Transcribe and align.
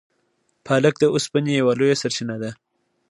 پالک 0.65 0.95
د 0.99 1.03
اوسپنې 1.13 1.53
یوه 1.59 1.73
لویه 1.79 1.99
سرچینه 2.01 2.35
ده. 2.41 2.51